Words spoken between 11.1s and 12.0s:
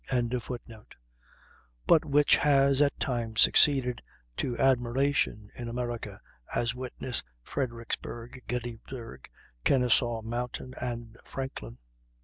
Franklin.